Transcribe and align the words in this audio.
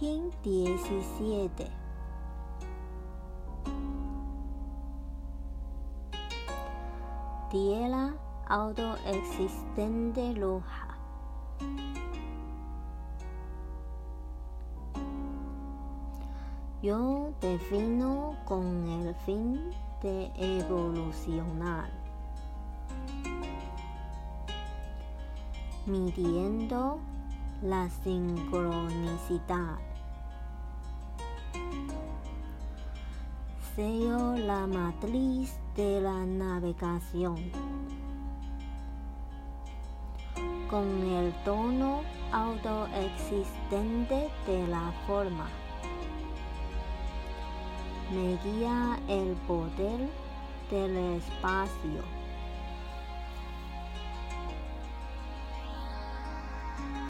Imagen 0.00 0.30
17 0.44 1.66
Tierra 7.50 8.14
autoexistente 8.48 10.34
roja. 10.34 10.96
Yo 16.82 17.32
defino 17.40 18.36
con 18.44 18.88
el 18.88 19.14
fin 19.26 19.70
de 20.02 20.30
evolucionar, 20.36 21.90
midiendo 25.86 27.00
la 27.62 27.88
sincronicidad. 28.04 29.78
Sello 33.74 34.36
la 34.36 34.66
matriz 34.66 35.58
de 35.74 36.00
la 36.00 36.24
navegación 36.24 37.36
con 40.70 41.02
el 41.02 41.32
tono 41.44 42.02
autoexistente 42.32 44.28
de 44.46 44.68
la 44.68 44.92
forma. 45.06 45.48
Me 48.12 48.36
guía 48.44 48.98
el 49.08 49.34
poder 49.46 50.08
del 50.70 50.96
espacio. 51.16 52.17